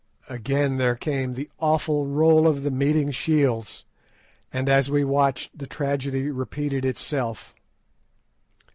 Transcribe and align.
Again 0.29 0.77
there 0.77 0.95
came 0.95 1.35
the 1.35 1.47
awful 1.59 2.07
roll 2.07 2.47
of 2.47 2.63
the 2.63 2.71
meeting 2.71 3.11
shields, 3.11 3.85
and 4.51 4.67
as 4.67 4.89
we 4.89 5.03
watched 5.03 5.55
the 5.55 5.67
tragedy 5.67 6.31
repeated 6.31 6.85
itself. 6.85 7.53